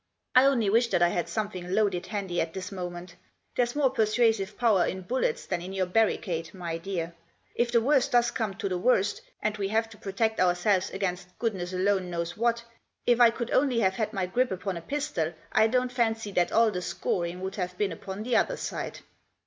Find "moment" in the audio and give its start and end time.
2.71-3.15